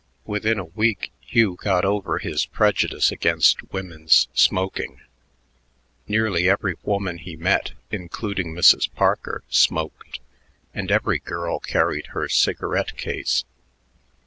[0.25, 5.01] Within a week Hugh got over his prejudice against women's smoking.
[6.07, 8.91] Nearly every woman he met, including Mrs.
[8.95, 10.19] Parker, smoked,
[10.73, 13.45] and every girl carried her cigarette case.